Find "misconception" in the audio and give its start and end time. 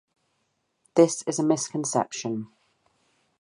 1.43-2.47